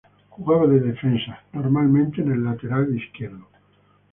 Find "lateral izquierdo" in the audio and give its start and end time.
2.43-3.47